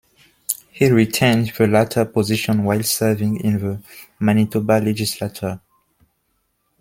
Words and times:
He 0.71 0.89
retained 0.89 1.53
the 1.55 1.67
latter 1.67 2.05
position 2.05 2.63
while 2.63 2.81
serving 2.81 3.39
in 3.41 3.59
the 3.59 3.83
Manitoba 4.19 4.79
legislature. 4.83 5.59